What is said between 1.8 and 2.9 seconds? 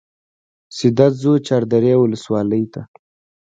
ولسوالۍ ته.